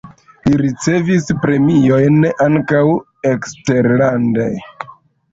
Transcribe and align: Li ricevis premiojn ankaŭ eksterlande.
Li 0.45 0.51
ricevis 0.59 1.27
premiojn 1.43 2.17
ankaŭ 2.45 2.81
eksterlande. 3.33 4.47